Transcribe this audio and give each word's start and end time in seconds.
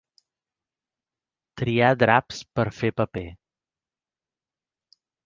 Triar 1.61 1.89
draps 2.03 2.39
per 2.55 2.65
a 2.71 2.71
fer 2.79 2.91
paper. 3.03 3.25